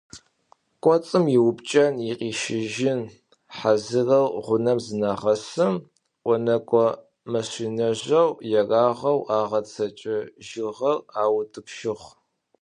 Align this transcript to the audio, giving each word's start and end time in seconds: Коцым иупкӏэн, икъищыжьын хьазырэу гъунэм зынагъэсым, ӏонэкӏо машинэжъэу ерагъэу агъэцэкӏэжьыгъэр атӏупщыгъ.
Коцым 0.83 1.25
иупкӏэн, 1.35 1.93
икъищыжьын 2.11 3.01
хьазырэу 3.57 4.27
гъунэм 4.45 4.79
зынагъэсым, 4.85 5.73
ӏонэкӏо 6.25 6.85
машинэжъэу 7.31 8.31
ерагъэу 8.59 9.19
агъэцэкӏэжьыгъэр 9.37 10.97
атӏупщыгъ. 11.21 12.05